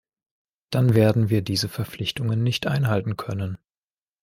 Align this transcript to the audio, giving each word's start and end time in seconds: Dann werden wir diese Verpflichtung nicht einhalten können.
Dann 0.71 0.95
werden 0.95 1.29
wir 1.29 1.43
diese 1.43 1.69
Verpflichtung 1.69 2.25
nicht 2.41 2.65
einhalten 2.65 3.17
können. 3.17 3.59